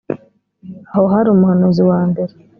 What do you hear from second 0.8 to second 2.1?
aho hari umuhanuzi wa